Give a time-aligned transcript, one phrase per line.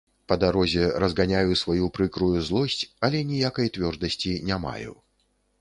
[0.31, 4.99] Па дарозе разганяю сваю прыкрую злосць, але ніякай цвёрдасці не маю.